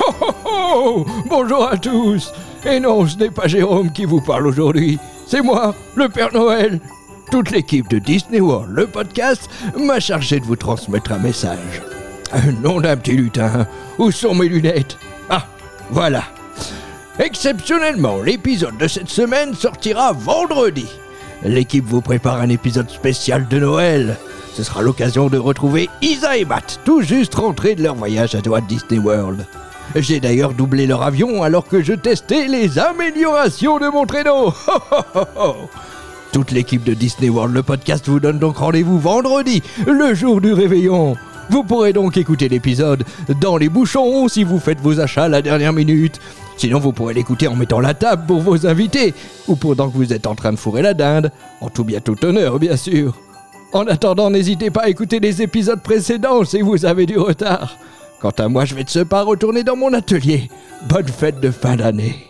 [0.00, 2.32] Oh, oh, oh Bonjour à tous
[2.64, 6.80] Et non, ce n'est pas Jérôme qui vous parle aujourd'hui, c'est moi, le Père Noël.
[7.30, 11.82] Toute l'équipe de Disney World, le podcast, m'a chargé de vous transmettre un message.
[12.32, 13.66] Un nom d'un petit lutin.
[13.98, 14.98] Où sont mes lunettes?
[15.28, 15.46] Ah,
[15.90, 16.24] voilà.
[17.18, 20.86] Exceptionnellement, l'épisode de cette semaine sortira vendredi.
[21.44, 24.16] L'équipe vous prépare un épisode spécial de Noël.
[24.54, 28.40] Ce sera l'occasion de retrouver Isa et Matt, tout juste rentrés de leur voyage à
[28.48, 29.46] Walt Disney World.
[29.96, 34.54] J'ai d'ailleurs doublé leur avion alors que je testais les améliorations de mon traîneau.
[36.32, 40.52] Toute l'équipe de Disney World, le podcast, vous donne donc rendez-vous vendredi, le jour du
[40.52, 41.16] réveillon.
[41.50, 43.02] Vous pourrez donc écouter l'épisode
[43.40, 46.20] dans les bouchons si vous faites vos achats à la dernière minute.
[46.56, 49.12] Sinon, vous pourrez l'écouter en mettant la table pour vos invités,
[49.48, 52.24] ou pendant que vous êtes en train de fourrer la dinde, en tout bien tout
[52.24, 53.14] honneur, bien sûr.
[53.72, 57.76] En attendant, n'hésitez pas à écouter les épisodes précédents si vous avez du retard.
[58.20, 60.48] Quant à moi, je vais de ce pas retourner dans mon atelier.
[60.88, 62.29] Bonne fête de fin d'année.